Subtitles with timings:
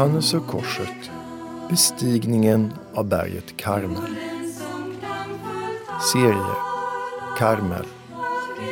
[0.00, 1.10] Johannes och korset,
[1.70, 4.16] bestigningen av berget Karmel.
[6.12, 6.54] Serie
[7.38, 7.86] Karmel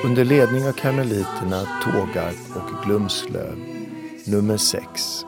[0.04, 3.56] under ledning av karmeliterna Tågarp och Glumslöv,
[4.26, 5.24] nummer 6.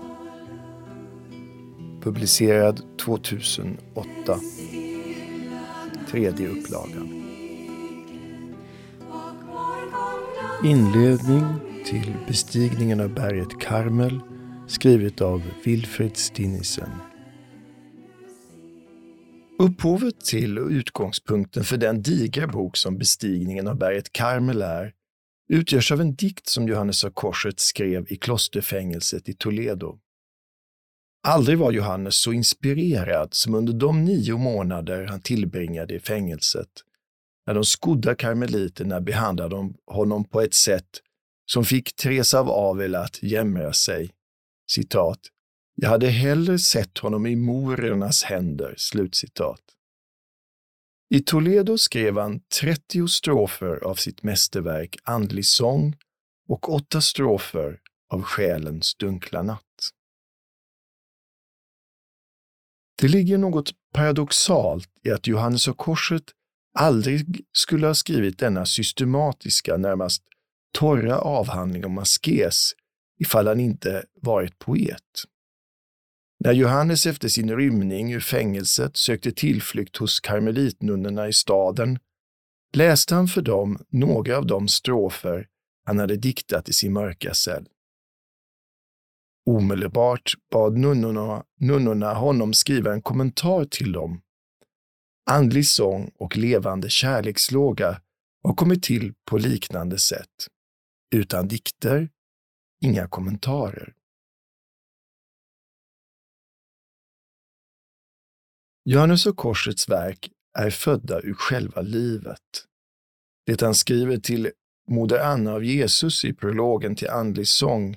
[2.02, 4.40] Publicerad 2008.
[6.10, 7.24] Tredje upplagan.
[10.64, 11.44] Inledning
[11.84, 14.20] till bestigningen av berget Karmel
[14.70, 16.90] skrivet av Wilfred Stinnisen.
[19.58, 24.92] Upphovet till och utgångspunkten för den digra bok som bestigningen av berget Karmel är
[25.48, 29.98] utgörs av en dikt som Johannes av Korset skrev i klosterfängelset i Toledo.
[31.28, 36.68] Aldrig var Johannes så inspirerad som under de nio månader han tillbringade i fängelset,
[37.46, 40.90] när de skodda karmeliterna behandlade honom på ett sätt
[41.52, 44.10] som fick Teresa av Avila att jämra sig.
[44.70, 45.20] Citat.
[45.74, 48.74] Jag hade hellre sett honom i morernas händer.
[48.78, 49.60] Slutcitat.
[51.14, 55.96] I Toledo skrev han 30 strofer av sitt mästerverk Andlig sång
[56.48, 57.80] och åtta strofer
[58.12, 59.90] av Själens dunkla natt.
[63.00, 66.24] Det ligger något paradoxalt i att Johannes av Korset
[66.78, 70.22] aldrig skulle ha skrivit denna systematiska, närmast
[70.78, 72.72] torra avhandling om askes
[73.20, 75.24] ifall han inte varit poet.
[76.44, 81.98] När Johannes efter sin rymning ur fängelset sökte tillflykt hos karmelitnunnorna i staden
[82.72, 85.46] läste han för dem några av de strofer
[85.86, 87.66] han hade diktat i sin mörka cell.
[89.46, 94.20] Omedelbart bad nunnorna, nunnorna honom skriva en kommentar till dem.
[95.30, 98.00] Andlig sång och levande kärlekslåga
[98.42, 100.46] har kommit till på liknande sätt.
[101.14, 102.08] Utan dikter,
[102.80, 103.94] inga kommentarer.
[108.84, 112.66] Johannes och korsets verk är födda ur själva livet.
[113.46, 114.50] Det han skriver till
[114.88, 117.96] Moder Anna av Jesus i prologen till Andlig sång,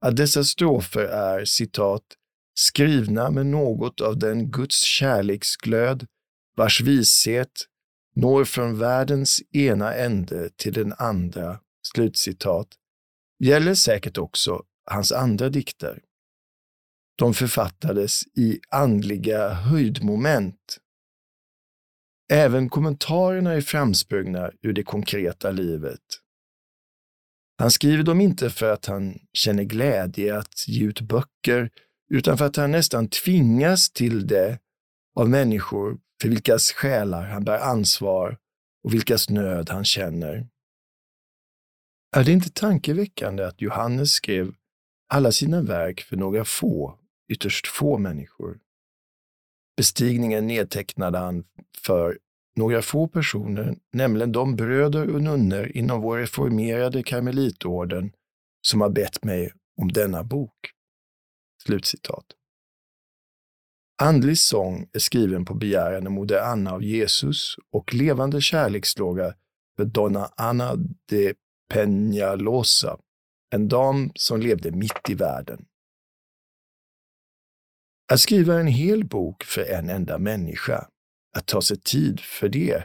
[0.00, 2.02] att dessa strofer är citat
[2.58, 6.06] skrivna med något av den Guds kärleksglöd
[6.56, 7.66] vars vishet
[8.14, 12.68] når från världens ena ände till den andra, slutcitat,
[13.44, 16.02] gäller säkert också hans andra dikter.
[17.18, 20.78] De författades i andliga höjdmoment.
[22.32, 26.00] Även kommentarerna är framsprungna ur det konkreta livet.
[27.58, 31.70] Han skriver dem inte för att han känner glädje att ge ut böcker,
[32.10, 34.58] utan för att han nästan tvingas till det
[35.16, 38.38] av människor för vilkas själar han bär ansvar
[38.84, 40.48] och vilkas nöd han känner.
[42.16, 44.54] Är det inte tankeväckande att Johannes skrev
[45.08, 48.58] alla sina verk för några få ytterst få människor.
[49.76, 51.44] Bestigningen nedtecknade han
[51.78, 52.18] för
[52.56, 58.12] några få personer, nämligen de bröder och nunnor inom vår reformerade karmelitorden
[58.68, 60.70] som har bett mig om denna bok.
[61.62, 62.26] Slutcitat.
[64.02, 69.34] Andlig sång är skriven på begäran av Moder Anna av Jesus och levande kärlekslåga
[69.76, 70.76] för Donna Anna
[71.08, 71.34] de
[71.74, 72.98] Peñalosa,
[73.54, 75.66] en dam som levde mitt i världen.
[78.12, 80.88] Att skriva en hel bok för en enda människa,
[81.36, 82.84] att ta sig tid för det,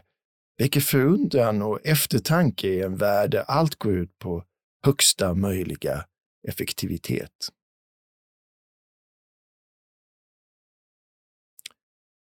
[0.57, 4.43] väcker förundran och eftertanke i en värld där allt går ut på
[4.85, 6.05] högsta möjliga
[6.47, 7.31] effektivitet.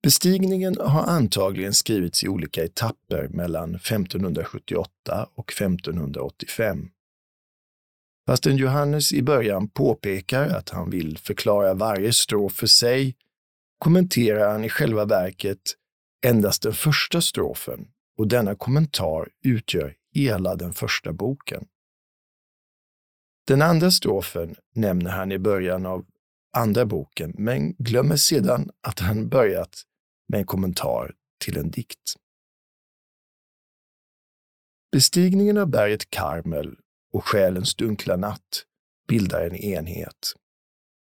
[0.03, 6.89] Bestigningen har antagligen skrivits i olika etapper mellan 1578 och 1585.
[8.27, 13.15] Fastän Johannes i början påpekar att han vill förklara varje strof för sig,
[13.77, 15.61] kommenterar han i själva verket
[16.25, 21.65] endast den första strofen och denna kommentar utgör hela den första boken.
[23.47, 26.05] Den andra strofen nämner han i början av
[26.51, 29.83] andra boken, men glömmer sedan att han börjat
[30.27, 31.15] med en kommentar
[31.45, 32.15] till en dikt.
[34.91, 36.77] Bestigningen av berget Karmel
[37.13, 38.65] och Själens dunkla natt
[39.07, 40.33] bildar en enhet.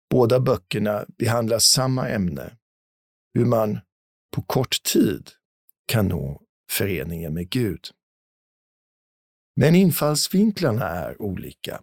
[0.09, 2.57] Båda böckerna behandlar samma ämne,
[3.33, 3.79] hur man
[4.35, 5.29] på kort tid
[5.87, 6.41] kan nå
[6.71, 7.87] föreningen med Gud.
[9.55, 11.81] Men infallsvinklarna är olika.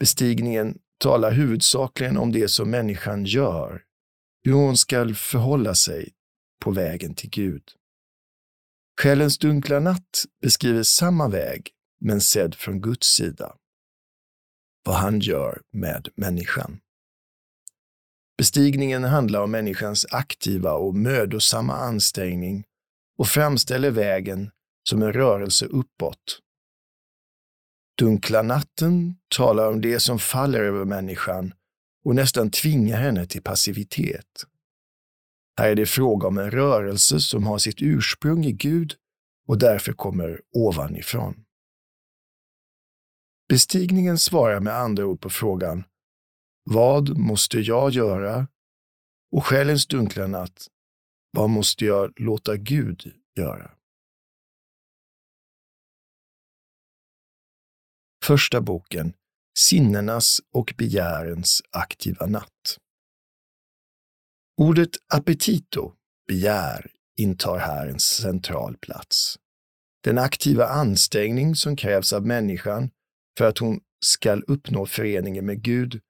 [0.00, 3.82] Bestigningen talar huvudsakligen om det som människan gör,
[4.44, 6.12] hur hon ska förhålla sig
[6.64, 7.62] på vägen till Gud.
[9.00, 13.54] Själens dunkla natt beskriver samma väg, men sedd från Guds sida.
[14.84, 16.80] Vad han gör med människan.
[18.38, 22.64] Bestigningen handlar om människans aktiva och mödosamma ansträngning
[23.18, 24.50] och framställer vägen
[24.88, 26.40] som en rörelse uppåt.
[27.98, 31.54] Dunkla natten talar om det som faller över människan
[32.04, 34.44] och nästan tvingar henne till passivitet.
[35.58, 38.94] Här är det fråga om en rörelse som har sitt ursprung i Gud
[39.48, 41.44] och därför kommer ovanifrån.
[43.48, 45.84] Bestigningen svarar med andra ord på frågan
[46.64, 48.48] Vad måste jag göra?
[49.32, 50.66] Och själens dunkla natt
[51.30, 53.77] Vad måste jag låta Gud göra?
[58.28, 59.12] Första boken
[59.58, 62.78] Sinnenas och begärens aktiva natt.
[64.60, 65.92] Ordet appetito,
[66.26, 69.36] begär, intar här en central plats.
[70.04, 72.90] Den aktiva ansträngning som krävs av människan
[73.38, 76.00] för att hon skall uppnå föreningen med Gud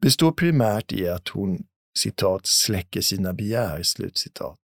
[0.00, 1.66] består primärt i att hon
[1.98, 3.82] citat, släcker sina begär.
[3.82, 4.60] Slutcitat.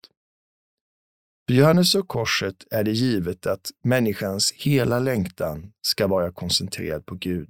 [1.47, 7.15] För Johannes och korset är det givet att människans hela längtan ska vara koncentrerad på
[7.15, 7.49] Gud.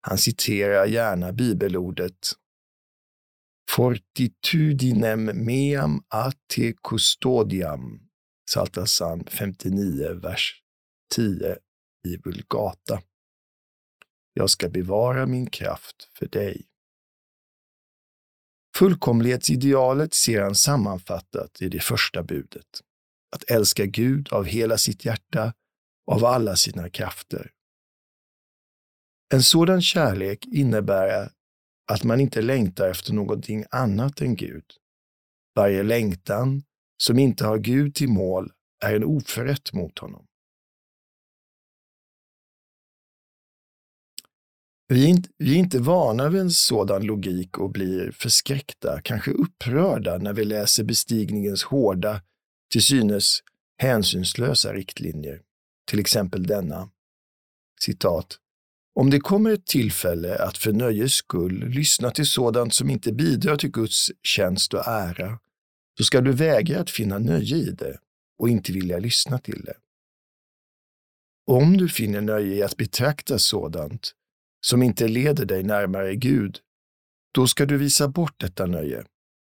[0.00, 2.32] Han citerar gärna bibelordet
[3.70, 8.00] Fortitudinem meam ate custodiam,
[8.46, 10.62] Psaltarpsalm 59, vers
[11.14, 11.56] 10
[12.08, 13.02] i Vulgata.
[14.32, 16.66] Jag ska bevara min kraft för dig.
[18.78, 22.66] Fullkomlighetsidealet ser han sammanfattat i det första budet.
[23.36, 25.52] Att älska Gud av hela sitt hjärta
[26.06, 27.50] och av alla sina krafter.
[29.34, 31.30] En sådan kärlek innebär
[31.92, 34.64] att man inte längtar efter någonting annat än Gud.
[35.54, 36.62] Varje längtan
[37.02, 38.52] som inte har Gud till mål
[38.84, 40.27] är en oförrätt mot honom.
[44.90, 49.30] Vi är, inte, vi är inte vana vid en sådan logik och blir förskräckta, kanske
[49.30, 52.22] upprörda när vi läser bestigningens hårda,
[52.72, 53.40] till synes
[53.78, 55.42] hänsynslösa riktlinjer.
[55.90, 56.90] Till exempel denna.
[57.80, 58.38] Citat.
[58.94, 63.56] Om det kommer ett tillfälle att för nöjes skull lyssna till sådant som inte bidrar
[63.56, 65.38] till Guds tjänst och ära,
[65.98, 67.98] så ska du vägra att finna nöje i det
[68.38, 69.76] och inte vilja lyssna till det.
[71.46, 74.14] Om du finner nöje i att betrakta sådant
[74.60, 76.60] som inte leder dig närmare Gud,
[77.34, 79.04] då ska du visa bort detta nöje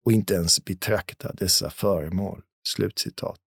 [0.04, 2.42] och inte ens betrakta dessa föremål.
[2.68, 3.38] Slutcitat.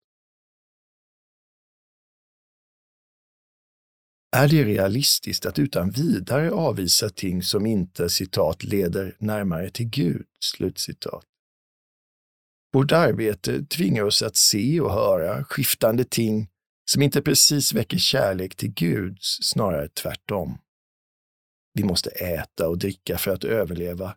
[4.37, 10.26] Är det realistiskt att utan vidare avvisa ting som inte citat, leder närmare till Gud?
[10.41, 11.25] Slutcitat.
[12.73, 16.49] Vårt arbete tvingar oss att se och höra skiftande ting
[16.91, 20.58] som inte precis väcker kärlek till Gud, snarare tvärtom.
[21.73, 24.17] Vi måste äta och dricka för att överleva.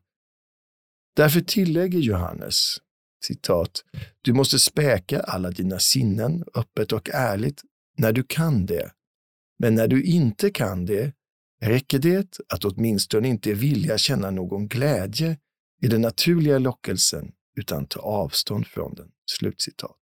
[1.15, 2.77] Därför tillägger Johannes,
[3.25, 3.83] citat,
[4.21, 7.61] du måste späka alla dina sinnen öppet och ärligt
[7.97, 8.91] när du kan det.
[9.59, 11.13] Men när du inte kan det,
[11.61, 15.37] räcker det att åtminstone inte vilja känna någon glädje
[15.81, 19.11] i den naturliga lockelsen utan ta avstånd från den.
[19.25, 19.99] Slutcitat.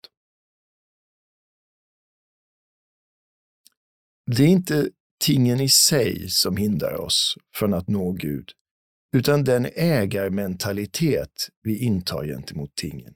[4.25, 8.51] Det är inte tingen i sig som hindrar oss från att nå Gud,
[9.15, 13.13] utan den ägarmentalitet vi intar gentemot tingen.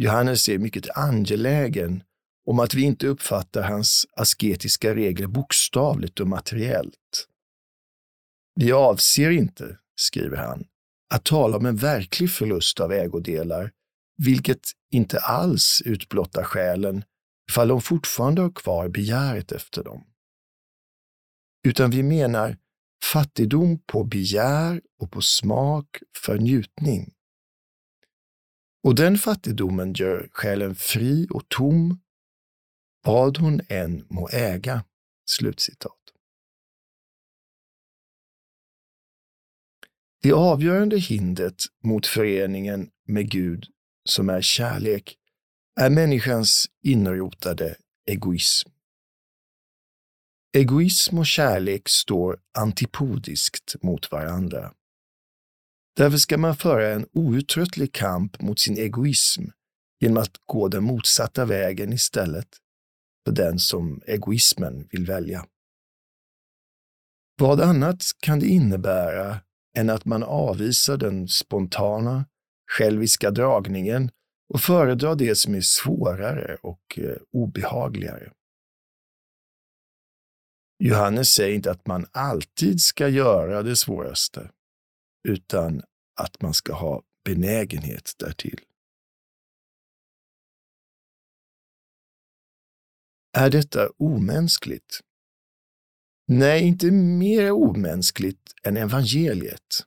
[0.00, 2.02] Johannes är mycket angelägen
[2.46, 7.26] om att vi inte uppfattar hans asketiska regler bokstavligt och materiellt.
[8.60, 10.64] Vi avser inte, skriver han,
[11.14, 13.72] att tala om en verklig förlust av ägodelar,
[14.18, 14.60] vilket
[14.92, 17.04] inte alls utblottar själen
[17.50, 20.04] ifall de fortfarande har kvar begäret efter dem
[21.66, 22.58] utan vi menar
[23.12, 27.12] fattigdom på begär och på smak för njutning.
[28.82, 32.00] Och den fattigdomen gör själen fri och tom,
[33.04, 34.84] vad hon än må äga.
[35.30, 35.92] Slutcitat.
[40.22, 43.66] Det avgörande hindret mot föreningen med Gud,
[44.04, 45.16] som är kärlek,
[45.80, 48.75] är människans inrotade egoism.
[50.52, 54.72] Egoism och kärlek står antipodiskt mot varandra.
[55.96, 59.44] Därför ska man föra en outtröttlig kamp mot sin egoism
[60.00, 62.48] genom att gå den motsatta vägen istället
[63.26, 65.46] för den som egoismen vill välja.
[67.40, 69.40] Vad annat kan det innebära
[69.76, 72.24] än att man avvisar den spontana,
[72.70, 74.10] själviska dragningen
[74.54, 78.32] och föredrar det som är svårare och eh, obehagligare?
[80.78, 84.50] Johannes säger inte att man alltid ska göra det svåraste,
[85.28, 85.82] utan
[86.20, 88.60] att man ska ha benägenhet därtill.
[93.32, 95.00] Är detta omänskligt?
[96.28, 99.86] Nej, inte mer omänskligt än evangeliet.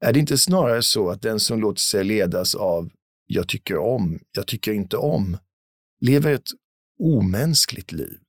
[0.00, 2.90] Är det inte snarare så att den som låter sig ledas av
[3.26, 5.38] jag tycker om, jag tycker inte om,
[6.00, 6.48] lever ett
[6.98, 8.23] omänskligt liv?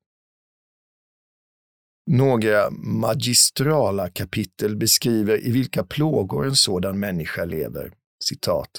[2.07, 7.91] Några magistrala kapitel beskriver i vilka plågor en sådan människa lever.
[8.23, 8.69] Citat.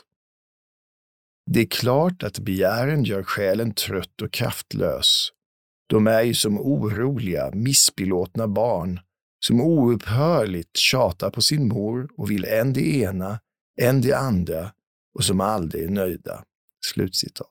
[1.51, 5.29] Det är klart att begären gör själen trött och kraftlös.
[5.87, 9.01] De är ju som oroliga, missbelåtna barn
[9.47, 13.41] som oupphörligt tjatar på sin mor och vill än det ena,
[13.81, 14.73] än det andra
[15.15, 16.45] och som aldrig är nöjda.
[16.87, 17.49] Slutcitat.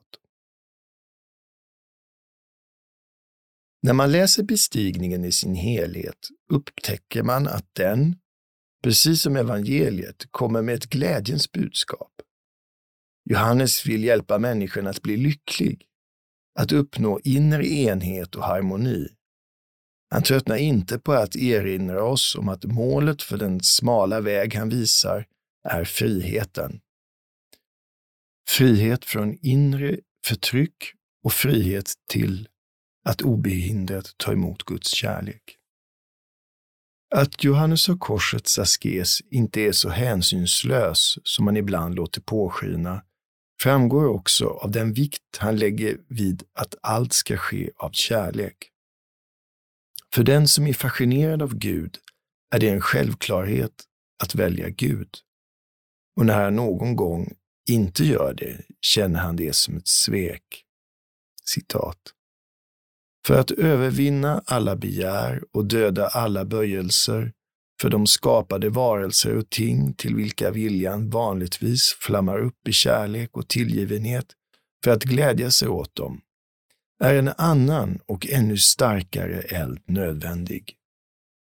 [3.85, 8.15] När man läser bestigningen i sin helhet upptäcker man att den,
[8.83, 12.11] precis som evangeliet, kommer med ett glädjens budskap.
[13.29, 15.85] Johannes vill hjälpa människan att bli lycklig,
[16.59, 19.07] att uppnå inre enhet och harmoni.
[20.09, 24.69] Han tröttnar inte på att erinra oss om att målet för den smala väg han
[24.69, 25.25] visar
[25.69, 26.79] är friheten.
[28.49, 30.77] Frihet från inre förtryck
[31.23, 32.47] och frihet till
[33.09, 35.57] att obehindrat ta emot Guds kärlek.
[37.15, 43.03] Att Johannes av Korsets askes inte är så hänsynslös som man ibland låter påskina
[43.61, 48.71] framgår också av den vikt han lägger vid att allt ska ske av kärlek.
[50.13, 51.97] För den som är fascinerad av Gud
[52.55, 53.83] är det en självklarhet
[54.23, 55.09] att välja Gud.
[56.19, 57.33] Och när han någon gång
[57.69, 60.63] inte gör det känner han det som ett svek.
[61.45, 61.97] Citat.
[63.25, 67.33] För att övervinna alla begär och döda alla böjelser
[67.81, 73.47] för de skapade varelser och ting till vilka viljan vanligtvis flammar upp i kärlek och
[73.47, 74.25] tillgivenhet
[74.83, 76.21] för att glädja sig åt dem,
[77.03, 80.75] är en annan och ännu starkare eld nödvändig,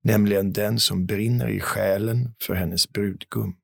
[0.04, 3.56] nämligen den som brinner i själen för hennes brudgum.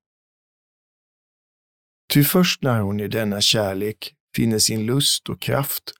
[2.13, 5.93] Ty först när hon i denna kärlek finner sin lust och kraft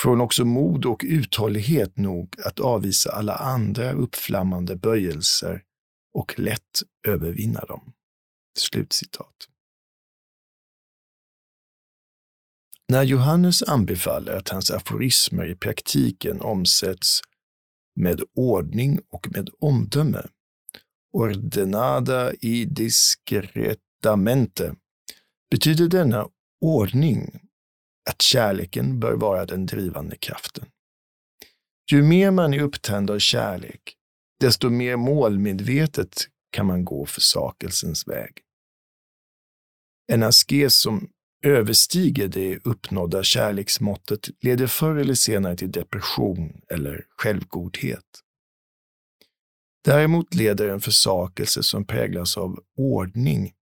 [0.00, 5.62] från också mod och uthållighet nog att avvisa alla andra uppflammande böjelser
[6.14, 7.92] och lätt övervinna dem.
[8.58, 9.48] Slutcitat.
[12.88, 17.20] När Johannes anbefaller att hans aforismer i praktiken omsätts
[18.00, 20.26] med ordning och med omdöme,
[21.12, 24.74] ordenada i discretamente,
[25.50, 26.28] betyder denna
[26.60, 27.45] ordning
[28.10, 30.64] att kärleken bör vara den drivande kraften.
[31.92, 33.96] Ju mer man är upptänd av kärlek,
[34.40, 38.30] desto mer målmedvetet kan man gå för sakelsens väg.
[40.12, 41.08] En askes som
[41.44, 48.04] överstiger det uppnådda kärleksmåttet leder förr eller senare till depression eller självgodhet.
[49.84, 53.52] Däremot leder en försakelse som präglas av ordning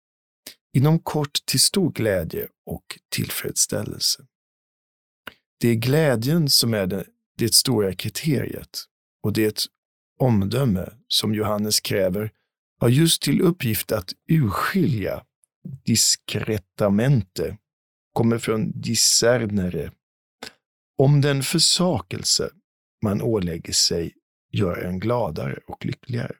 [0.77, 4.27] inom kort till stor glädje och tillfredsställelse.
[5.65, 7.05] Det är glädjen som är det,
[7.39, 8.85] det stora kriteriet
[9.23, 9.67] och det
[10.21, 12.31] omdöme som Johannes kräver
[12.81, 15.25] har just till uppgift att urskilja
[15.85, 17.57] diskretamente,
[18.13, 19.93] kommer från discernere,
[20.99, 22.51] om den försakelse
[23.03, 24.15] man ålägger sig
[24.53, 26.35] gör en gladare och lyckligare.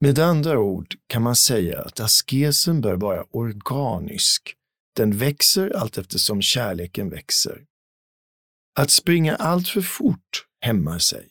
[0.00, 4.54] Med andra ord kan man säga att askesen bör vara organisk.
[4.96, 7.64] Den växer allt eftersom kärleken växer.
[8.78, 11.28] Att springa allt för fort hämmar sig.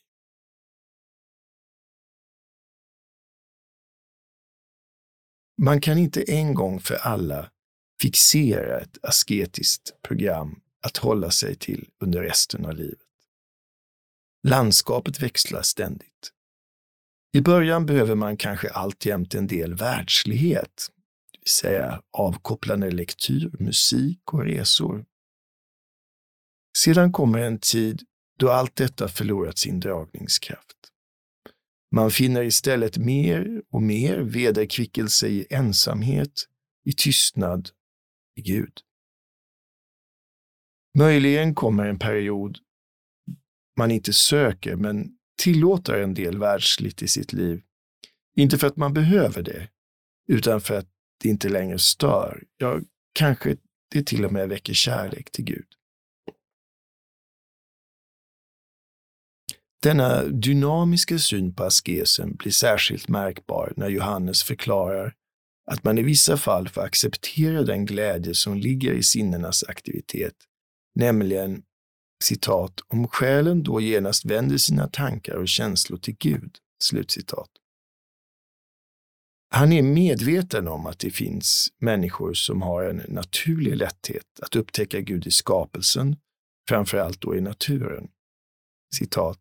[5.62, 7.52] Man kan inte en gång för alla
[8.02, 13.00] fixera ett asketiskt program att hålla sig till under resten av livet.
[14.48, 16.34] Landskapet växlar ständigt.
[17.34, 20.88] I början behöver man kanske alltjämt en del världslighet,
[21.32, 25.06] det vill säga avkopplande lektyr, musik och resor.
[26.78, 28.04] Sedan kommer en tid
[28.40, 30.78] då allt detta förlorat sin dragningskraft.
[31.92, 36.46] Man finner istället mer och mer vederkvickelse i ensamhet,
[36.86, 37.70] i tystnad,
[38.36, 38.74] i Gud.
[40.98, 42.58] Möjligen kommer en period
[43.78, 47.62] man inte söker, men tillåter en del världsligt i sitt liv.
[48.36, 49.70] Inte för att man behöver det,
[50.28, 50.88] utan för att
[51.24, 52.44] det inte längre stör.
[52.58, 52.82] Ja,
[53.14, 53.58] kanske
[53.92, 55.66] det till och med väcker kärlek till Gud.
[59.84, 65.14] Denna dynamiska syn på askesen blir särskilt märkbar när Johannes förklarar
[65.72, 70.36] att man i vissa fall får acceptera den glädje som ligger i sinnenas aktivitet,
[70.96, 71.64] nämligen
[72.24, 76.58] citat, om själen då genast vänder sina tankar och känslor till Gud.
[76.84, 77.50] Slutcitat.
[79.50, 85.02] Han är medveten om att det finns människor som har en naturlig lätthet att upptäcka
[85.02, 86.16] Gud i skapelsen,
[86.70, 88.08] framför allt då i naturen.
[88.96, 89.40] Citat.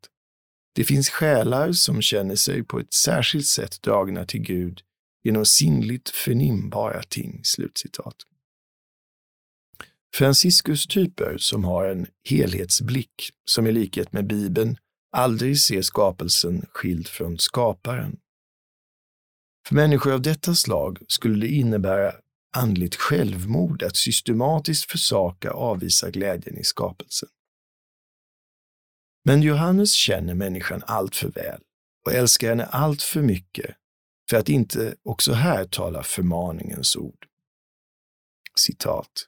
[0.74, 4.80] Det finns själar som känner sig på ett särskilt sätt dragna till Gud
[5.24, 7.40] genom sinnligt förnimbara ting.
[7.44, 8.16] Slutcitat.
[10.14, 14.76] Franciscus-typer som har en helhetsblick, som i likhet med Bibeln
[15.12, 18.16] aldrig ser skapelsen skild från skaparen.
[19.68, 22.12] För människor av detta slag skulle det innebära
[22.56, 27.28] andligt självmord att systematiskt försaka avvisa glädjen i skapelsen.
[29.24, 31.60] Men Johannes känner människan allt för väl
[32.06, 33.76] och älskar henne allt för mycket
[34.30, 37.26] för att inte också här tala förmaningens ord.
[38.56, 39.26] Citat.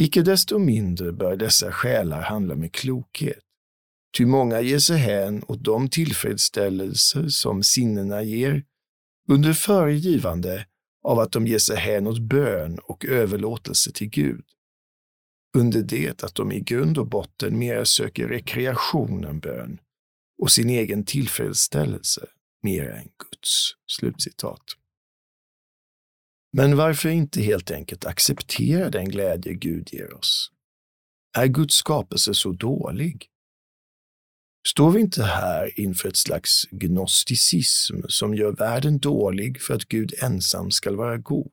[0.00, 3.44] Icke desto mindre bör dessa själar handla med klokhet,
[4.16, 8.64] ty många ger sig hän åt de tillfredsställelser som sinnena ger
[9.28, 10.66] under föregivande
[11.04, 14.44] av att de ger sig hän åt bön och överlåtelse till Gud,
[15.56, 19.78] under det att de i grund och botten mer söker rekreation än bön
[20.42, 22.26] och sin egen tillfredsställelse
[22.62, 23.74] mer än Guds.
[23.86, 24.62] Slutcitat.
[26.52, 30.50] Men varför inte helt enkelt acceptera den glädje Gud ger oss?
[31.38, 33.26] Är Guds skapelse så dålig?
[34.68, 40.14] Står vi inte här inför ett slags gnosticism som gör världen dålig för att Gud
[40.22, 41.52] ensam skall vara god?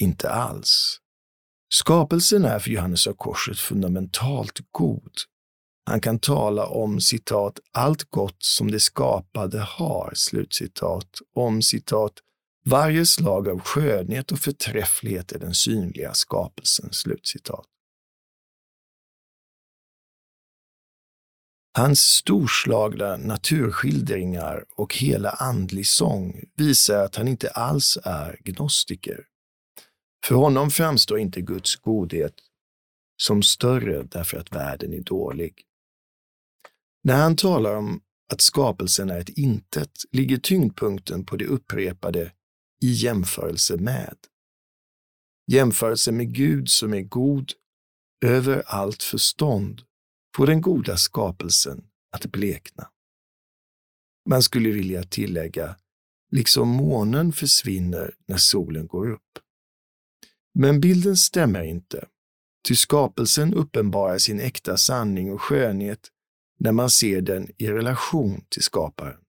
[0.00, 0.98] Inte alls.
[1.74, 5.12] Skapelsen är för Johannes av Korset fundamentalt god.
[5.84, 12.12] Han kan tala om citat, allt gott som det skapade har, slutcitat, om citat,
[12.70, 17.66] varje slag av skönhet och förträfflighet är den synliga skapelsen, slutcitat.
[21.76, 29.24] Hans storslagna naturskildringar och hela andlig sång visar att han inte alls är gnostiker.
[30.26, 32.34] För honom framstår inte Guds godhet
[33.22, 35.62] som större därför att världen är dålig.
[37.04, 38.00] När han talar om
[38.32, 42.32] att skapelsen är ett intet ligger tyngdpunkten på det upprepade
[42.82, 44.16] i jämförelse med.
[45.46, 47.52] Jämförelse med Gud som är god
[48.24, 49.82] över allt förstånd
[50.36, 52.90] får den goda skapelsen att blekna.
[54.28, 55.76] Man skulle vilja tillägga,
[56.30, 59.38] liksom månen försvinner när solen går upp.
[60.54, 62.08] Men bilden stämmer inte,
[62.68, 66.10] ty skapelsen uppenbarar sin äkta sanning och skönhet
[66.58, 69.20] när man ser den i relation till skaparen.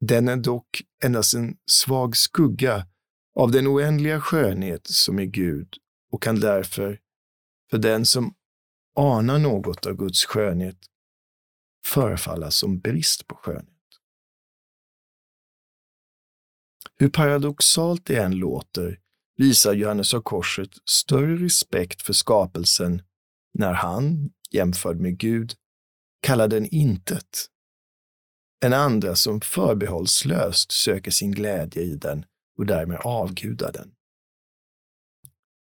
[0.00, 2.86] Den är dock endast en svag skugga
[3.34, 5.76] av den oändliga skönhet som är Gud
[6.12, 7.00] och kan därför,
[7.70, 8.34] för den som
[8.96, 10.78] anar något av Guds skönhet,
[11.84, 13.68] förefalla som brist på skönhet.
[16.96, 18.98] Hur paradoxalt det än låter
[19.36, 23.02] visar Johannes av Korset större respekt för skapelsen
[23.58, 25.54] när han, jämförd med Gud,
[26.22, 27.46] kallar den intet,
[28.64, 32.24] än andra som förbehållslöst söker sin glädje i den
[32.58, 33.94] och därmed avgudar den.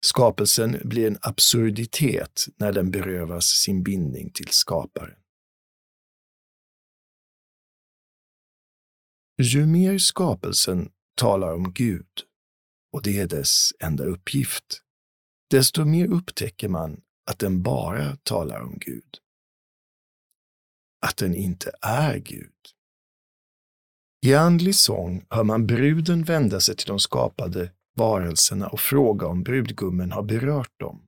[0.05, 5.17] Skapelsen blir en absurditet när den berövas sin bindning till skaparen.
[9.41, 12.07] Ju mer skapelsen talar om Gud,
[12.93, 14.81] och det är dess enda uppgift,
[15.49, 19.17] desto mer upptäcker man att den bara talar om Gud.
[21.05, 22.74] Att den inte är Gud.
[24.25, 29.43] I andlig sång hör man bruden vända sig till de skapade varelserna och fråga om
[29.43, 31.07] brudgummen har berört dem.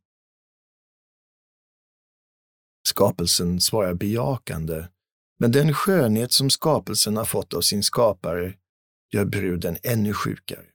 [2.87, 4.87] Skapelsen svarar bejakande,
[5.39, 8.53] men den skönhet som skapelsen har fått av sin skapare
[9.13, 10.65] gör bruden ännu sjukare.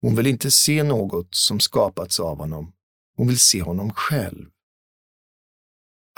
[0.00, 2.72] Hon vill inte se något som skapats av honom,
[3.16, 4.50] hon vill se honom själv.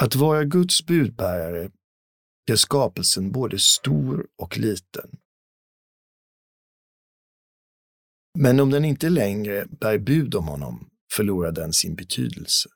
[0.03, 1.71] Att vara Guds budbärare
[2.47, 5.11] gör skapelsen både stor och liten.
[8.39, 12.69] Men om den inte längre bär bud om honom förlorar den sin betydelse.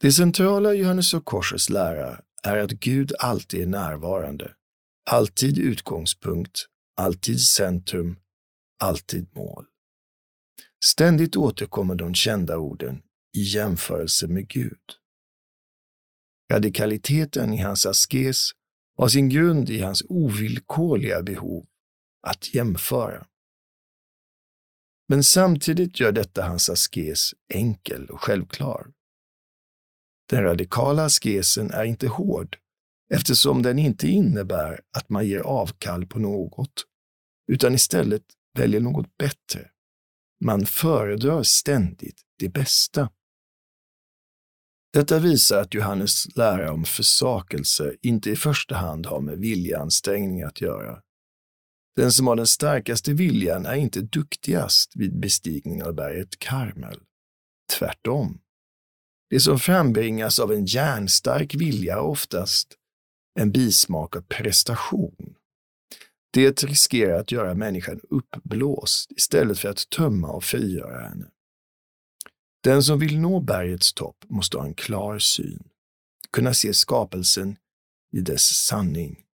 [0.00, 4.54] Det centrala i Johannes och Korsets lära är att Gud alltid är närvarande,
[5.10, 8.16] alltid utgångspunkt, alltid centrum,
[8.80, 9.64] alltid mål.
[10.84, 13.02] Ständigt återkommer de kända orden
[13.36, 15.03] i jämförelse med Gud.
[16.52, 18.50] Radikaliteten i hans askes
[18.96, 21.66] har sin grund i hans ovillkorliga behov
[22.26, 23.26] att jämföra.
[25.08, 28.86] Men samtidigt gör detta hans askes enkel och självklar.
[30.30, 32.56] Den radikala askesen är inte hård
[33.14, 36.84] eftersom den inte innebär att man ger avkall på något,
[37.52, 38.22] utan istället
[38.58, 39.70] väljer något bättre.
[40.40, 43.10] Man föredrar ständigt det bästa.
[44.94, 50.60] Detta visar att Johannes lära om försakelse inte i första hand har med viljeansträngning att
[50.60, 51.02] göra.
[51.96, 57.00] Den som har den starkaste viljan är inte duktigast vid bestigning av berget Karmel.
[57.78, 58.40] Tvärtom.
[59.30, 62.74] Det som frambringas av en järnstark vilja är oftast
[63.40, 65.34] en bismak av prestation.
[66.32, 71.26] Det riskerar att göra människan uppblåst istället för att tömma och frigöra henne.
[72.64, 75.68] Den som vill nå bergets topp måste ha en klar syn,
[76.30, 77.56] kunna se skapelsen
[78.16, 79.24] i dess sanning.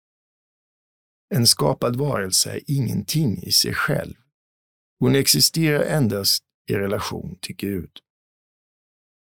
[1.35, 4.14] En skapad varelse är ingenting i sig själv.
[5.01, 7.90] Hon existerar endast i relation till Gud.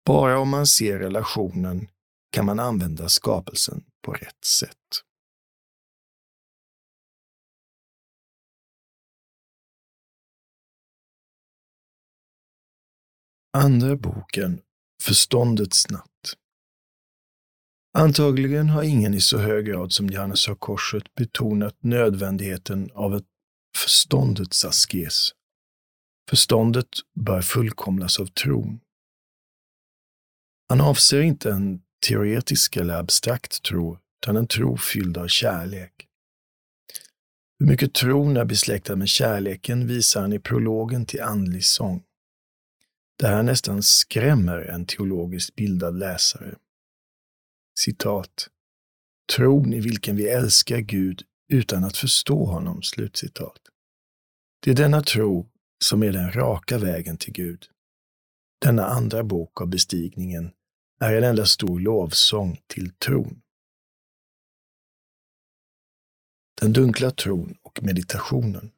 [0.05, 1.87] Bara om man ser relationen
[2.31, 5.03] kan man använda skapelsen på rätt sätt.
[13.57, 14.61] Andra boken
[15.03, 16.35] Förståndets natt.
[17.97, 23.25] Antagligen har ingen i så hög grad som Johannes av Korset betonat nödvändigheten av ett
[23.77, 25.29] förståndets askes.
[26.29, 26.87] Förståndet
[27.19, 28.79] bör fullkomnas av tron.
[30.69, 36.07] Han avser inte en teoretisk eller abstrakt tro, utan en tro fylld av kärlek.
[37.59, 42.03] Hur mycket tron är besläktad med kärleken visar han i prologen till Andlig sång.
[43.19, 46.55] Det här nästan skrämmer en teologiskt bildad läsare.
[47.79, 48.49] Citat.
[49.35, 52.81] Tron i vilken vi älskar Gud utan att förstå honom.
[52.81, 53.61] Slutcitat.
[54.59, 55.49] Det är denna tro
[55.85, 57.65] som är den raka vägen till Gud.
[58.61, 60.51] Denna andra bok av bestigningen
[61.01, 63.41] är en enda stor lovsång till tron.
[66.61, 68.71] Den dunkla tron och meditationen.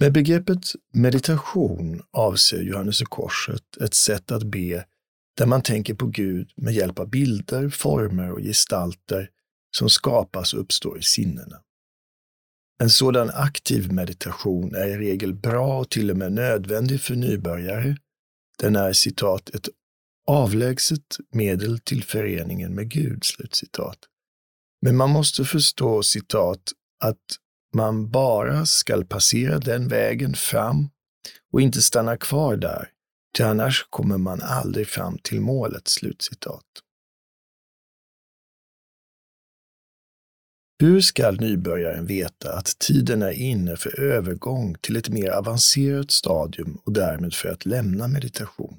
[0.00, 4.84] Med begreppet meditation avser Johannes och korset ett sätt att be
[5.36, 9.30] där man tänker på Gud med hjälp av bilder, former och gestalter
[9.76, 11.60] som skapas och uppstår i sinnena.
[12.82, 17.96] En sådan aktiv meditation är i regel bra och till och med nödvändig för nybörjare.
[18.58, 19.68] Den är citat ett
[20.26, 23.24] avlägset medel till föreningen med Gud.
[23.24, 23.98] Slutcitat.
[24.82, 27.38] Men man måste förstå citat att
[27.74, 30.90] man bara skall passera den vägen fram
[31.52, 32.88] och inte stanna kvar där,
[33.36, 35.88] ty annars kommer man aldrig fram till målet.
[35.88, 36.64] Slutcitat.
[40.78, 46.78] Hur skall nybörjaren veta att tiden är inne för övergång till ett mer avancerat stadium
[46.84, 48.76] och därmed för att lämna meditation?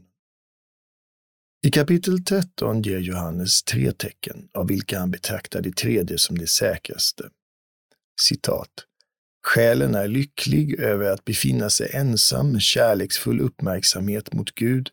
[1.66, 6.48] I kapitel 13 ger Johannes tre tecken, av vilka han betraktar det tredje som det
[6.48, 7.30] säkraste.
[8.22, 8.70] Citat.
[9.44, 14.90] Själen är lycklig över att befinna sig ensam med kärleksfull uppmärksamhet mot Gud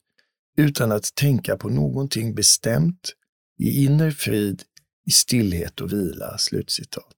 [0.57, 3.13] utan att tänka på någonting bestämt,
[3.59, 4.63] i inre frid,
[5.07, 6.39] i stillhet och vila.
[6.39, 7.17] Slutcitat.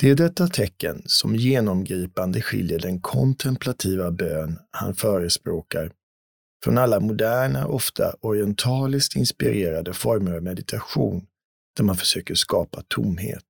[0.00, 5.92] Det är detta tecken som genomgripande skiljer den kontemplativa bön han förespråkar
[6.64, 11.26] från alla moderna, ofta orientaliskt inspirerade former av meditation
[11.76, 13.44] där man försöker skapa tomhet.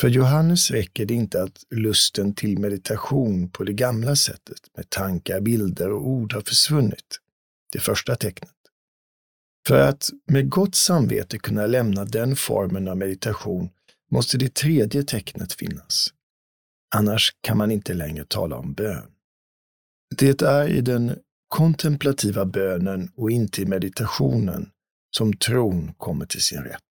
[0.00, 5.40] För Johannes räcker det inte att lusten till meditation på det gamla sättet med tankar,
[5.40, 7.20] bilder och ord har försvunnit.
[7.72, 8.50] Det första tecknet.
[9.66, 13.68] För att med gott samvete kunna lämna den formen av meditation
[14.10, 16.08] måste det tredje tecknet finnas.
[16.94, 19.10] Annars kan man inte längre tala om bön.
[20.16, 24.70] Det är i den kontemplativa bönen och inte i meditationen
[25.16, 26.82] som tron kommer till sin rätt.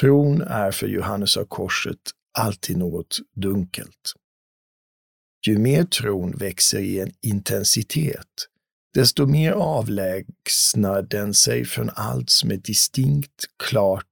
[0.00, 2.00] Tron är för Johannes av Korset
[2.38, 4.14] alltid något dunkelt.
[5.46, 8.46] Ju mer tron växer i en intensitet,
[8.94, 14.06] desto mer avlägsnar den sig från allt som är distinkt, klart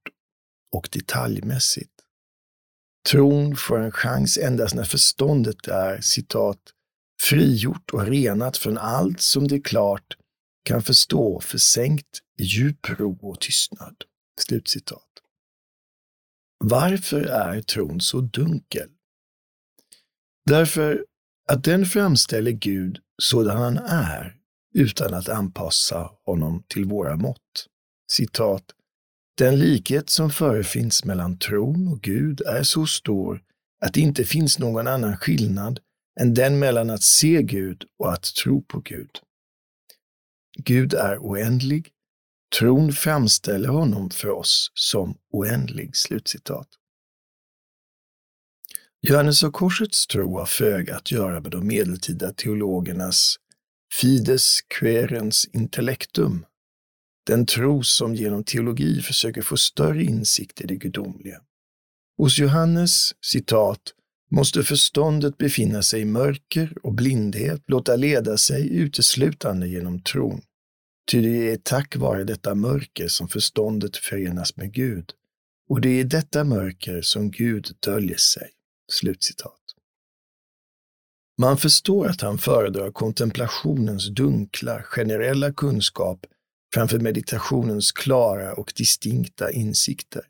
[0.71, 1.91] och detaljmässigt.
[3.09, 6.59] Tron får en chans endast när förståndet är, citat,
[7.21, 10.17] frigjort och renat från allt som det klart
[10.63, 13.95] kan förstå försänkt i djup ro och tystnad.
[14.41, 15.08] Slutcitat.
[16.63, 18.89] Varför är tron så dunkel?
[20.45, 21.05] Därför
[21.51, 24.35] att den framställer Gud sådan han är
[24.73, 27.67] utan att anpassa honom till våra mått.
[28.11, 28.63] citat,
[29.37, 33.43] den likhet som förefinns mellan tron och Gud är så stor
[33.85, 35.79] att det inte finns någon annan skillnad
[36.19, 39.19] än den mellan att se Gud och att tro på Gud.
[40.57, 41.89] Gud är oändlig.
[42.57, 45.95] Tron framställer honom för oss som oändlig.
[45.95, 46.67] Slutcitat.
[49.01, 53.35] Johannes av korsets tro har föga att göra med de medeltida teologernas
[54.01, 56.45] fides querens intellectum,
[57.27, 61.41] den tro som genom teologi försöker få större insikt i det gudomliga.
[62.17, 63.81] Hos Johannes, citat,
[64.31, 70.41] måste förståndet befinna sig i mörker och blindhet, låta leda sig uteslutande genom tron.
[71.11, 75.11] Ty det är tack vare detta mörker som förståndet förenas med Gud,
[75.69, 78.49] och det är i detta mörker som Gud döljer sig.
[78.91, 79.59] Slutcitat.
[81.37, 86.25] Man förstår att han föredrar kontemplationens dunkla, generella kunskap
[86.73, 90.23] framför meditationens klara och distinkta insikter.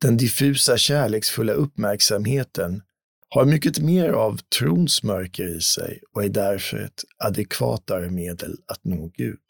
[0.00, 2.82] Den diffusa kärleksfulla uppmärksamheten
[3.30, 8.84] har mycket mer av trons mörker i sig och är därför ett adekvatare medel att
[8.84, 9.40] nå Gud.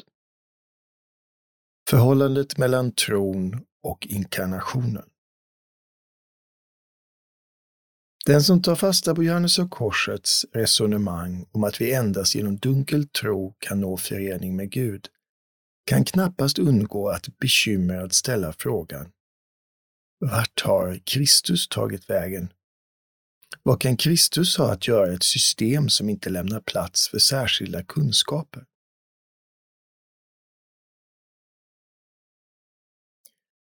[1.90, 5.05] Förhållandet mellan tron och inkarnationen.
[8.27, 13.09] Den som tar fasta på Johannes av Korsets resonemang om att vi endast genom dunkel
[13.09, 15.09] tro kan nå förening med Gud
[15.87, 19.12] kan knappast undgå att bekymrad ställa frågan
[20.21, 22.53] vart har Kristus tagit vägen?
[23.62, 27.82] Vad kan Kristus ha att göra i ett system som inte lämnar plats för särskilda
[27.82, 28.64] kunskaper?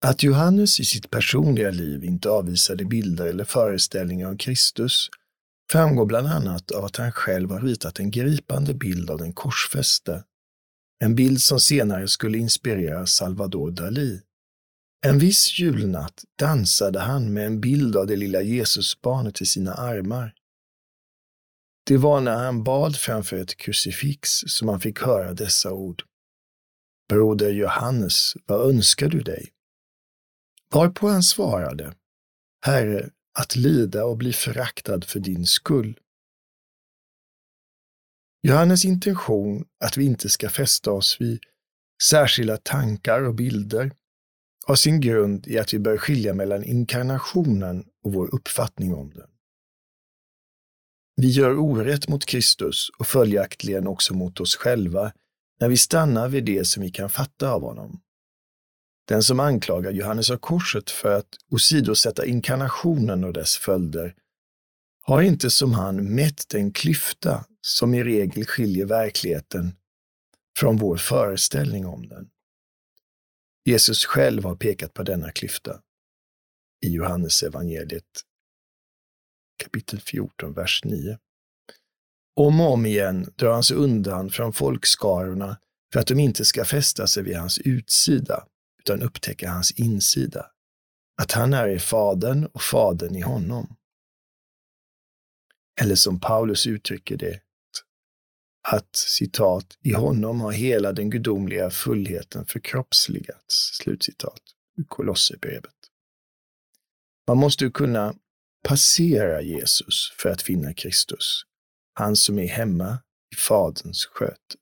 [0.05, 5.09] Att Johannes i sitt personliga liv inte avvisade bilder eller föreställningar om Kristus
[5.71, 10.23] framgår bland annat av att han själv har ritat en gripande bild av den korsfäste.
[10.99, 14.21] En bild som senare skulle inspirera Salvador Dalí.
[15.06, 20.34] En viss julnatt dansade han med en bild av det lilla Jesusbarnet i sina armar.
[21.84, 26.04] Det var när han bad framför ett krucifix som han fick höra dessa ord.
[27.10, 29.52] Broder Johannes, vad önskar du dig?
[30.74, 31.94] Varpå han svarade,
[32.65, 36.00] Herre, att lida och bli föraktad för din skull.
[38.41, 41.39] Johannes intention att vi inte ska fästa oss vid
[42.04, 43.91] särskilda tankar och bilder
[44.67, 49.30] har sin grund i att vi bör skilja mellan inkarnationen och vår uppfattning om den.
[51.15, 55.12] Vi gör orätt mot Kristus och följaktligen också mot oss själva
[55.60, 58.01] när vi stannar vid det som vi kan fatta av honom.
[59.08, 64.15] Den som anklagar Johannes av korset för att åsidosätta inkarnationen och dess följder
[65.01, 69.75] har inte som han mätt den klyfta som i regel skiljer verkligheten
[70.60, 72.30] från vår föreställning om den.
[73.65, 75.82] Jesus själv har pekat på denna klyfta
[76.86, 78.21] i Johannes evangeliet
[79.63, 81.17] kapitel 14, vers 9.
[82.36, 85.58] Om och om igen drar han sig undan från folkskarorna
[85.93, 88.47] för att de inte ska fästa sig vid hans utsida
[88.80, 90.45] utan upptäcka hans insida.
[91.21, 93.75] Att han är i Fadern och Fadern i honom.
[95.82, 97.41] Eller som Paulus uttrycker det,
[98.67, 104.41] att citat, i honom har hela den gudomliga fullheten förkroppsligats, slutcitat,
[104.78, 105.71] ur Kolosserbrevet.
[107.28, 108.15] Man måste kunna
[108.67, 111.41] passera Jesus för att finna Kristus,
[111.93, 112.97] han som är hemma
[113.34, 114.56] i Faderns sköte.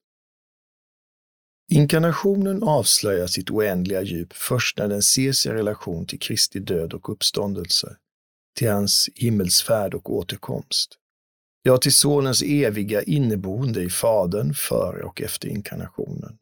[1.71, 7.09] Inkarnationen avslöjar sitt oändliga djup först när den ses i relation till Kristi död och
[7.09, 7.97] uppståndelse,
[8.57, 10.97] till hans himmelsfärd och återkomst.
[11.65, 16.37] Ja, till Sonens eviga inneboende i Fadern före och efter inkarnationen.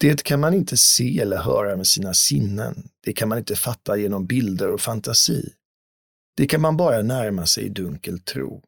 [0.00, 2.88] Det kan man inte se eller höra med sina sinnen.
[3.00, 5.54] Det kan man inte fatta genom bilder och fantasi.
[6.36, 8.62] Det kan man bara närma sig i dunkel tro.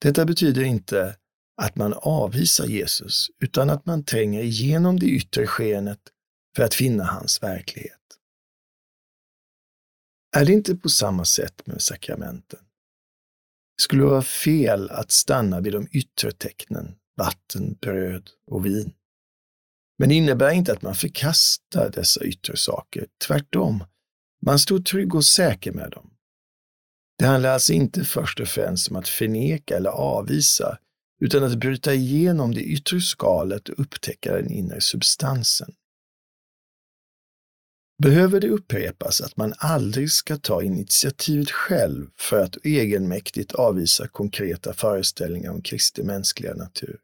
[0.00, 1.16] Detta betyder inte
[1.62, 6.00] att man avvisar Jesus, utan att man tränger igenom det yttre skenet
[6.56, 8.00] för att finna hans verklighet.
[10.36, 12.65] Är det inte på samma sätt med sakramenten?
[13.76, 18.92] Det skulle vara fel att stanna vid de yttre tecknen, vatten, bröd och vin.
[19.98, 23.06] Men det innebär inte att man förkastar dessa yttre saker.
[23.26, 23.84] Tvärtom,
[24.42, 26.10] man står trygg och säker med dem.
[27.18, 30.78] Det handlar alltså inte först och främst om att förneka eller avvisa,
[31.20, 35.74] utan att bryta igenom det yttre skalet och upptäcka den inre substansen.
[38.02, 44.72] Behöver det upprepas att man aldrig ska ta initiativet själv för att egenmäktigt avvisa konkreta
[44.72, 46.98] föreställningar om Kristi mänskliga natur?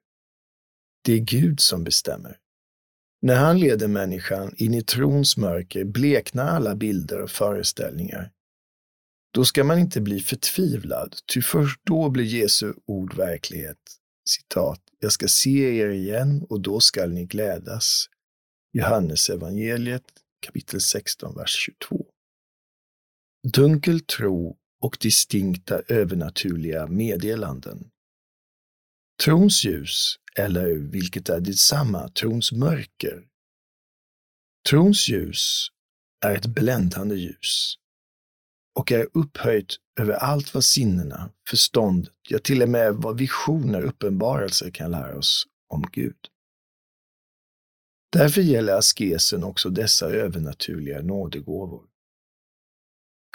[1.04, 2.38] Det är Gud som bestämmer.
[3.22, 8.30] När han leder människan in i trons mörker bleknar alla bilder och föreställningar.
[9.34, 13.78] Då ska man inte bli förtvivlad, ty först då blir Jesu ord verklighet.
[14.28, 18.06] Citat, jag ska se er igen och då skall ni glädas.
[18.72, 21.56] Johannes evangeliet kapitel 16, vers
[21.90, 22.06] 22.
[23.52, 27.90] Dunkel tro och distinkta övernaturliga meddelanden.
[29.24, 33.26] Trons ljus, eller vilket är detsamma, trons mörker.
[34.70, 35.68] Trons ljus
[36.24, 37.74] är ett bländande ljus
[38.78, 44.70] och är upphöjt över allt vad sinnena, förstånd, ja till och med vad visioner, uppenbarelser
[44.70, 46.31] kan lära oss om Gud.
[48.12, 51.86] Därför gäller askesen också dessa övernaturliga nådegåvor.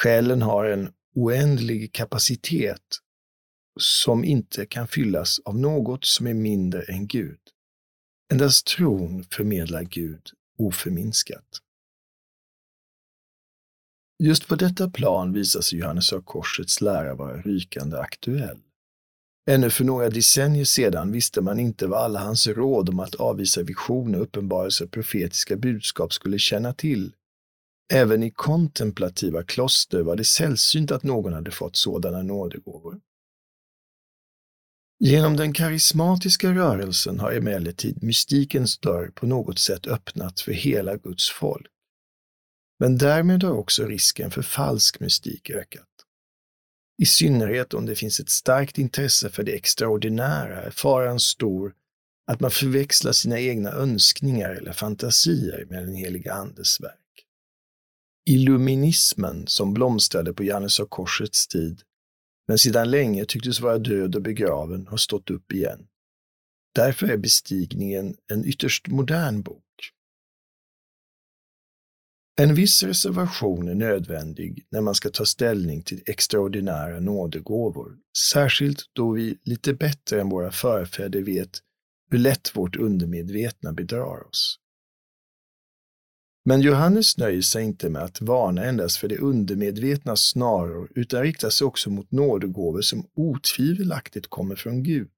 [0.02, 3.00] Själen har en oändlig kapacitet
[3.80, 7.40] som inte kan fyllas av något som är mindre än Gud.
[8.32, 11.62] Endast tron förmedlar Gud oförminskat.
[14.24, 18.62] Just på detta plan visar sig Johannes av Korsets lära vara rykande aktuell.
[19.50, 23.64] Ännu för några decennier sedan visste man inte vad alla hans råd om att avvisa
[23.64, 27.14] visioner, uppenbarelser och profetiska budskap skulle känna till.
[27.94, 33.00] Även i kontemplativa kloster var det sällsynt att någon hade fått sådana nådegåvor.
[35.00, 41.30] Genom den karismatiska rörelsen har emellertid mystikens dörr på något sätt öppnats för hela Guds
[41.30, 41.68] folk.
[42.80, 45.87] Men därmed har också risken för falsk mystik ökat.
[46.98, 51.74] I synnerhet om det finns ett starkt intresse för det extraordinära är faran stor
[52.32, 57.26] att man förväxlar sina egna önskningar eller fantasier med den heliga Andes verk.
[58.30, 61.82] Illuminismen, som blomstrade på Johannes av Korsets tid,
[62.48, 65.88] men sedan länge tycktes vara död och begraven, har stått upp igen.
[66.76, 69.64] Därför är bestigningen en ytterst modern bok.
[72.40, 77.98] En viss reservation är nödvändig när man ska ta ställning till extraordinära nådegåvor,
[78.32, 81.60] särskilt då vi lite bättre än våra förfäder vet
[82.12, 84.60] hur lätt vårt undermedvetna bedrar oss.
[86.46, 91.50] Men Johannes nöjer sig inte med att varna endast för det undermedvetna snaror, utan riktar
[91.50, 95.12] sig också mot nådegåvor som otvivelaktigt kommer från Gud.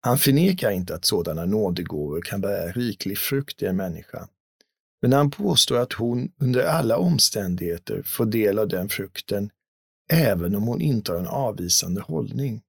[0.00, 4.28] Han förnekar inte att sådana nådegåvor kan bära riklig frukt i en människa,
[5.02, 9.50] men han påstår att hon under alla omständigheter får del av den frukten,
[10.10, 12.62] även om hon intar en avvisande hållning.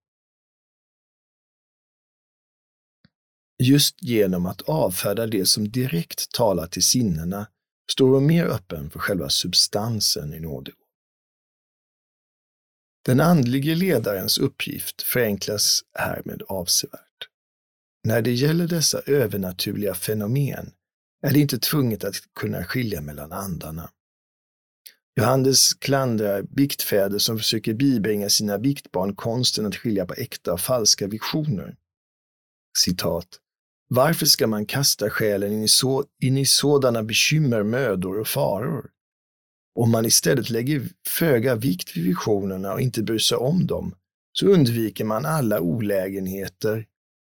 [3.63, 7.47] Just genom att avfärda det som direkt talar till sinnena
[7.91, 10.79] står hon mer öppen för själva substansen i nådegåvan.
[13.05, 17.29] Den andlige ledarens uppgift förenklas härmed avsevärt.
[18.03, 20.71] När det gäller dessa övernaturliga fenomen
[21.27, 23.89] är det inte tvunget att kunna skilja mellan andarna.
[25.15, 31.07] Johannes klandrar biktfäder som försöker bibringa sina biktbarn konsten att skilja på äkta och falska
[31.07, 31.75] visioner.
[32.77, 33.27] Citat.
[33.87, 38.89] Varför ska man kasta själen in i, så, in i sådana bekymmer, mödor och faror?
[39.75, 43.95] Om man istället lägger föga vikt vid visionerna och inte bryr sig om dem,
[44.31, 46.85] så undviker man alla olägenheter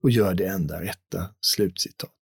[0.03, 1.29] och gör det enda rätta.
[1.41, 2.18] Slutcitat.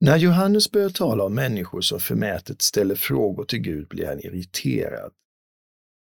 [0.00, 5.12] När Johannes börjar tala om människor som förmätet ställer frågor till Gud blir han irriterad.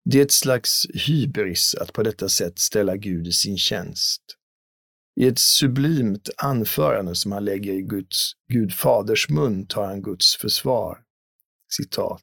[0.05, 4.23] Det är ett slags hybris att på detta sätt ställa Gud i sin tjänst.
[5.21, 10.37] I ett sublimt anförande som han lägger i Guds, Gud faders mun tar han Guds
[10.37, 10.99] försvar.
[11.73, 12.23] Citat.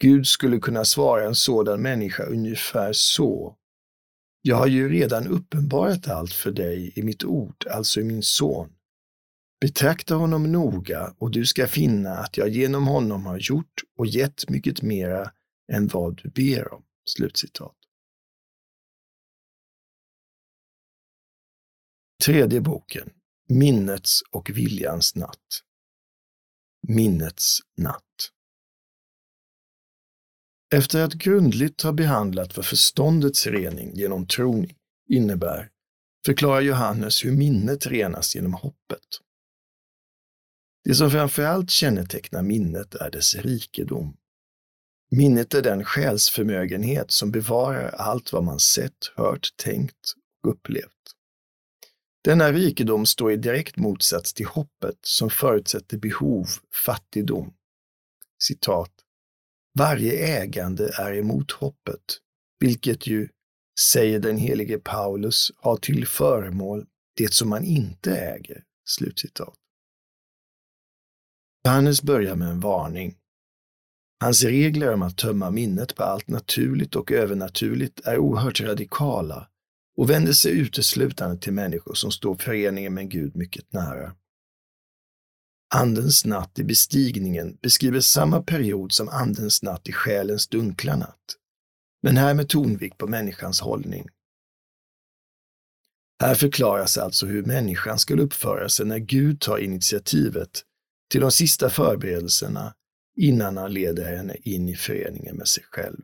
[0.00, 3.56] Gud skulle kunna svara en sådan människa ungefär så.
[4.42, 8.72] Jag har ju redan uppenbarat allt för dig i mitt ord, alltså i min son.
[9.64, 14.50] Betrakta honom noga och du ska finna att jag genom honom har gjort och gett
[14.50, 15.32] mycket mera
[15.72, 16.84] än vad du ber om.
[17.04, 17.76] Slutcitat.
[22.24, 23.10] Tredje boken,
[23.48, 25.62] Minnets och viljans natt.
[26.88, 28.30] Minnets natt.
[30.74, 34.66] Efter att grundligt ha behandlat vad förståndets rening genom tron
[35.08, 35.70] innebär,
[36.26, 39.23] förklarar Johannes hur minnet renas genom hoppet.
[40.84, 44.16] Det som framförallt kännetecknar minnet är dess rikedom.
[45.10, 50.90] Minnet är den själsförmögenhet som bevarar allt vad man sett, hört, tänkt och upplevt.
[52.24, 56.46] Denna rikedom står i direkt motsats till hoppet som förutsätter behov,
[56.86, 57.54] fattigdom.
[58.42, 58.90] Citat.
[59.78, 62.04] Varje ägande är emot hoppet,
[62.60, 63.28] vilket ju,
[63.80, 68.62] säger den helige Paulus, har till föremål det som man inte äger.
[68.84, 69.63] Slutcitat.
[71.66, 73.16] Johannes börjar med en varning.
[74.20, 79.48] Hans regler om att tömma minnet på allt naturligt och övernaturligt är oerhört radikala
[79.96, 84.14] och vänder sig uteslutande till människor som står föreningen med Gud mycket nära.
[85.74, 91.36] Andens natt i bestigningen beskriver samma period som Andens natt i själens dunkla natt,
[92.02, 94.08] men här med tonvikt på människans hållning.
[96.22, 100.64] Här förklaras alltså hur människan skulle uppföra sig när Gud tar initiativet
[101.10, 102.74] till de sista förberedelserna
[103.16, 106.00] innan han leder henne in i föreningen med sig själv.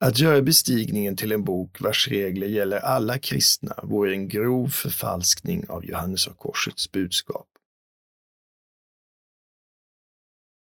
[0.00, 5.68] Att göra bestigningen till en bok vars regler gäller alla kristna vore en grov förfalskning
[5.68, 7.48] av Johannes av korsets budskap.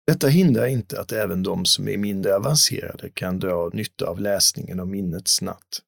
[0.07, 4.79] Detta hindrar inte att även de som är mindre avancerade kan dra nytta av läsningen
[4.79, 5.81] av minnets natt.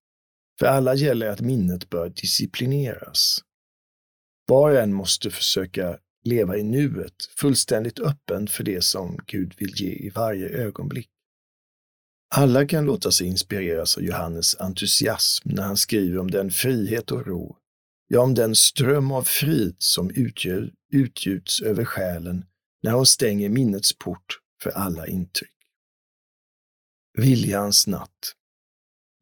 [0.59, 3.39] För alla gäller att minnet bör disciplineras.
[4.47, 9.73] Var och en måste försöka leva i nuet, fullständigt öppen för det som Gud vill
[9.75, 11.09] ge i varje ögonblick.
[12.35, 17.27] Alla kan låta sig inspireras av Johannes entusiasm när han skriver om den frihet och
[17.27, 17.57] ro,
[18.07, 22.45] ja, om den ström av frid som utgör, utgjuts över själen
[22.83, 25.51] när hon stänger minnets port för alla intryck.
[27.17, 28.33] Viljans natt.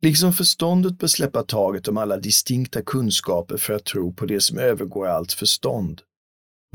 [0.02, 4.58] Liksom förståndet bör släppa taget om alla distinkta kunskaper för att tro på det som
[4.58, 6.02] övergår allt förstånd,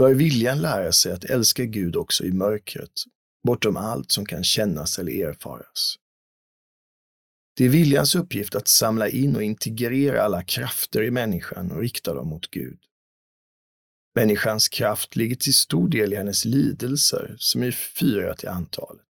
[0.00, 2.92] bör viljan lära sig att älska Gud också i mörkret,
[3.46, 5.96] bortom allt som kan kännas eller erfaras.
[7.56, 12.14] Det är viljans uppgift att samla in och integrera alla krafter i människan och rikta
[12.14, 12.78] dem mot Gud.
[14.14, 19.06] Människans kraft ligger till stor del i hennes lidelser, som är fyra till antalet.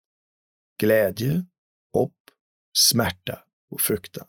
[0.80, 1.46] Glädje,
[1.94, 2.18] hopp,
[2.78, 4.28] smärta och fruktan.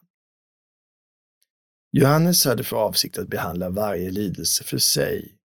[1.92, 5.37] Johannes hade för avsikt att behandla varje lidelse för sig.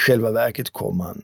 [0.00, 1.22] I själva verket kom han,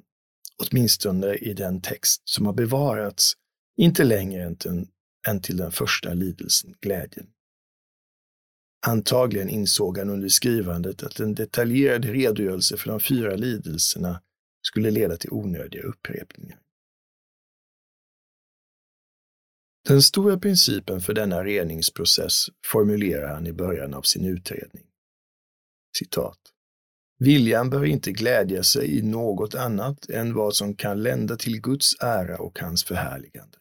[0.57, 3.33] åtminstone i den text som har bevarats,
[3.77, 4.87] inte längre än till,
[5.29, 7.27] än till den första lidelsen, glädjen.
[8.87, 14.22] Antagligen insåg han under skrivandet att en detaljerad redogörelse för de fyra lidelserna
[14.62, 16.59] skulle leda till onödiga upprepningar.
[19.89, 24.87] Den stora principen för denna reningsprocess formulerar han i början av sin utredning.
[25.99, 26.55] Citat.
[27.19, 32.01] Viljan bör inte glädja sig i något annat än vad som kan lända till Guds
[32.01, 33.59] ära och hans förhärligande.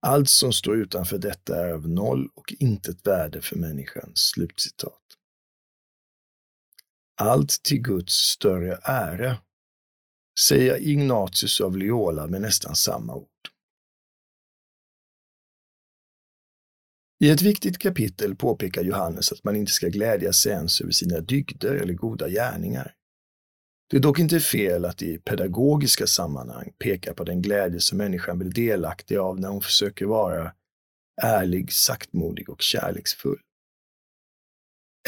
[0.00, 4.12] Allt som står utanför detta är av noll och intet värde för människan.
[4.14, 5.02] Slutcitat.
[7.20, 9.38] Allt till Guds större ära,
[10.46, 13.28] säger Ignatius av Loyola med nästan samma ord.
[17.20, 21.20] I ett viktigt kapitel påpekar Johannes att man inte ska glädja sig ens över sina
[21.20, 22.94] dygder eller goda gärningar.
[23.90, 28.38] Det är dock inte fel att i pedagogiska sammanhang peka på den glädje som människan
[28.38, 30.52] blir delaktig av när hon försöker vara
[31.22, 33.38] ärlig, saktmodig och kärleksfull.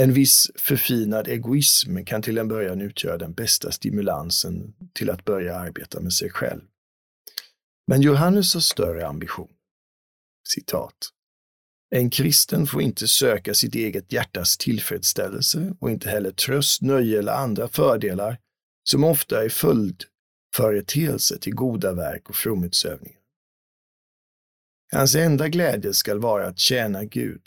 [0.00, 5.56] En viss förfinad egoism kan till en början utgöra den bästa stimulansen till att börja
[5.56, 6.62] arbeta med sig själv.
[7.86, 9.52] Men Johannes har större ambition.
[10.48, 10.94] Citat.
[11.90, 17.32] En kristen får inte söka sitt eget hjärtas tillfredsställelse och inte heller tröst, nöje eller
[17.32, 18.38] andra fördelar
[18.84, 23.20] som ofta är följdföreteelser till goda verk och fromhetsövningar.
[24.92, 27.42] Hans enda glädje skall vara att tjäna Gud.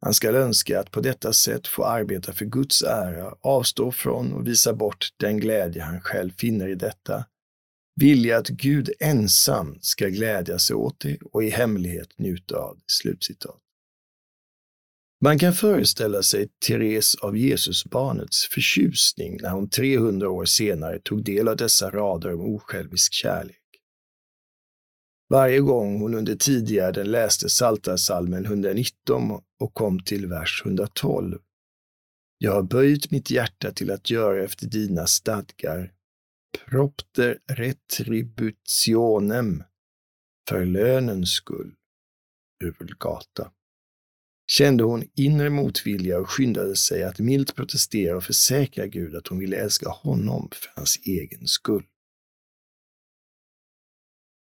[0.00, 4.48] Han skall önska att på detta sätt få arbeta för Guds ära, avstå från och
[4.48, 7.24] visa bort den glädje han själv finner i detta,
[7.96, 12.84] vilja att Gud ensam ska glädja sig åt det och i hemlighet njuta av det.
[12.86, 13.60] Slutcitat.
[15.24, 21.48] Man kan föreställa sig Therese av Jesusbarnets förtjusning när hon 300 år senare tog del
[21.48, 23.60] av dessa rader om osjälvisk kärlek.
[25.30, 31.38] Varje gång hon under tidigare läste Psaltarpsalmen 119 och kom till vers 112.
[32.38, 35.92] Jag har böjt mitt hjärta till att göra efter dina stadgar.
[36.54, 39.62] Propter retributionem,
[40.48, 41.74] för lönens skull.
[42.78, 43.50] Vulgata
[44.46, 49.38] kände hon inre motvilja och skyndade sig att milt protestera och försäkra Gud att hon
[49.38, 51.84] ville älska honom för hans egen skull.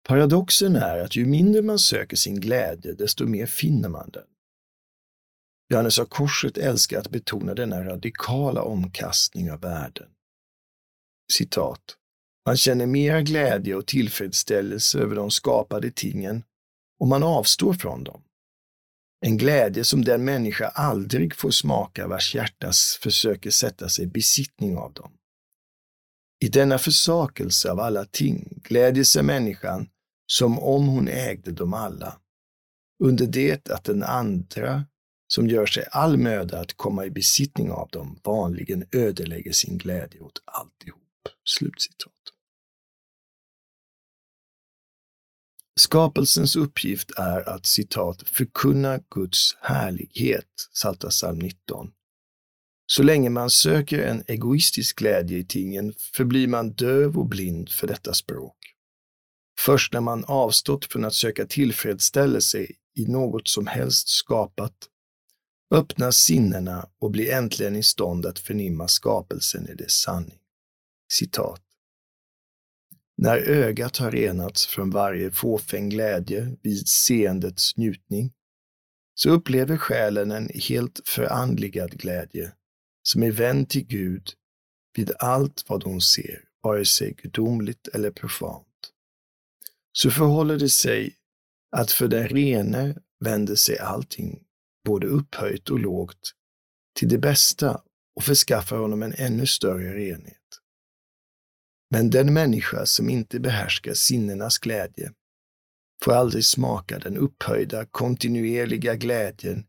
[0.08, 4.26] Paradoxen är att ju mindre man söker sin glädje, desto mer finner man den.
[5.68, 10.08] Johannes av Korset älskar att betona denna radikala omkastning av världen.
[11.32, 11.96] Citat.
[12.46, 16.42] Man känner mer glädje och tillfredsställelse över de skapade tingen
[17.00, 18.22] om man avstår från dem
[19.26, 22.72] En glädje som den människa aldrig får smaka vars hjärta
[23.02, 25.12] försöker sätta sig i besittning av dem.
[26.44, 29.88] I denna försakelse av alla ting glädjer sig människan
[30.26, 32.18] som om hon ägde dem alla,
[33.04, 34.84] under det att den andra,
[35.34, 40.20] som gör sig all möda att komma i besittning av dem, vanligen ödelägger sin glädje
[40.20, 40.71] åt allt.”
[41.44, 42.12] Slutcitat.
[45.80, 51.90] Skapelsens uppgift är att citat förkunna Guds härlighet, Salta psalm 19.
[52.86, 57.86] Så länge man söker en egoistisk glädje i tingen förblir man döv och blind för
[57.86, 58.56] detta språk.
[59.60, 64.88] Först när man avstått från att söka tillfredsställelse i något som helst skapat
[65.74, 70.41] öppnas sinnena och blir äntligen i stånd att förnimma skapelsen i dess sanning.
[71.12, 71.62] Citat.
[73.16, 78.32] När ögat har renats från varje fåfäng glädje vid seendets njutning,
[79.14, 82.52] så upplever själen en helt förandligad glädje,
[83.02, 84.32] som är vänd till Gud
[84.96, 88.66] vid allt vad hon ser, vare sig gudomligt eller profant.
[89.92, 91.16] Så förhåller det sig
[91.76, 94.42] att för den rene vänder sig allting,
[94.84, 96.32] både upphöjt och lågt,
[96.98, 97.82] till det bästa
[98.16, 100.41] och förskaffar honom en ännu större renhet.
[101.92, 105.12] Men den människa som inte behärskar sinnenas glädje
[106.04, 109.64] får aldrig smaka den upphöjda, kontinuerliga glädjen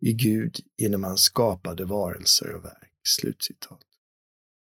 [0.00, 2.92] i Gud genom hans skapade varelser och verk.
[3.08, 3.80] Slutcitat.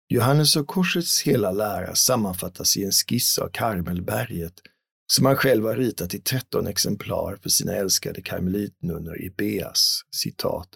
[0.09, 4.61] Johannes och korsets hela lära sammanfattas i en skiss av Karmelberget
[5.13, 10.69] som han själv har ritat i 13 exemplar för sina älskade karmelitnunnor i Beas, citat,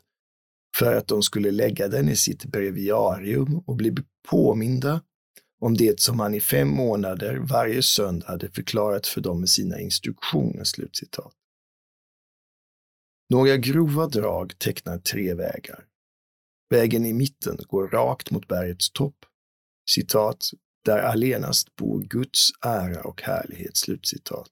[0.77, 3.95] för att de skulle lägga den i sitt breviarium och bli
[4.29, 5.01] påminda
[5.61, 9.81] om det som han i fem månader varje söndag hade förklarat för dem med sina
[9.81, 10.65] instruktioner.
[10.65, 11.33] Slutcitat.
[13.31, 15.85] Några grova drag tecknar tre vägar.
[16.71, 19.17] Vägen i mitten går rakt mot bergets topp.
[19.91, 20.51] Citat,
[20.85, 23.77] där allenast bor Guds ära och härlighet.
[23.77, 24.49] Slutcitat.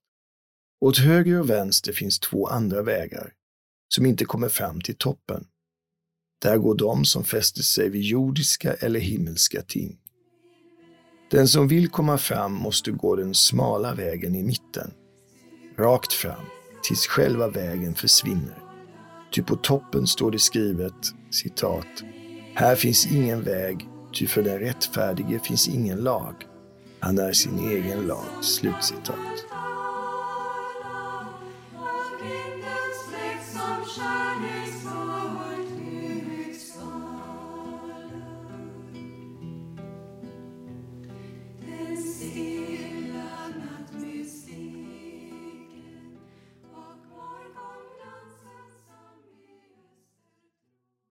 [0.81, 3.33] Åt höger och vänster finns två andra vägar
[3.95, 5.47] som inte kommer fram till toppen.
[6.43, 9.99] Där går de som fäster sig vid jordiska eller himmelska ting.
[11.31, 14.91] Den som vill komma fram måste gå den smala vägen i mitten,
[15.79, 16.45] rakt fram,
[16.83, 18.59] tills själva vägen försvinner.
[19.35, 20.95] Ty på toppen står det skrivet,
[21.31, 21.87] citat,
[22.55, 26.35] Här finns ingen väg, ty för den rättfärdige finns ingen lag.
[27.01, 28.25] Han är sin egen lag.
[28.43, 29.17] Slutcitat.
[33.55, 34.58] Av